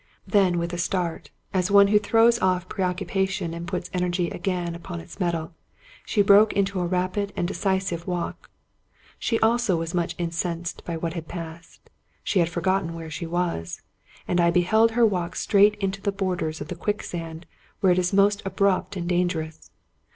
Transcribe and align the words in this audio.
Then 0.25 0.57
with 0.57 0.73
a 0.73 0.79
start, 0.79 1.29
as 1.53 1.69
one 1.69 1.89
who 1.89 1.99
throws 1.99 2.39
off 2.39 2.67
preoccupation 2.67 3.53
and 3.53 3.67
puts 3.67 3.87
energy 3.93 4.31
again 4.31 4.73
upon 4.73 4.99
its 4.99 5.19
mettle, 5.19 5.53
she 6.07 6.23
broke 6.23 6.53
into 6.53 6.79
a 6.79 6.87
rapid 6.87 7.31
and 7.35 7.47
decisive 7.47 8.07
walk. 8.07 8.49
She 9.19 9.39
also 9.41 9.77
was 9.77 9.93
much 9.93 10.15
incensed 10.17 10.83
by 10.85 10.97
what 10.97 11.13
had 11.13 11.27
passed. 11.27 11.87
She 12.23 12.39
had 12.39 12.49
forgotten 12.49 12.95
where 12.95 13.11
she 13.11 13.27
was. 13.27 13.83
And 14.27 14.41
I 14.41 14.49
beheld 14.49 14.89
her 14.93 15.05
walk 15.05 15.35
straight 15.35 15.75
into 15.75 16.01
the 16.01 16.11
borders 16.11 16.61
of 16.61 16.69
the 16.69 16.75
quicksand 16.75 17.45
where 17.81 17.91
it 17.91 17.99
is 17.99 18.11
most 18.11 18.41
abrupt 18.43 18.97
and 18.97 19.07
dangerous. 19.07 19.69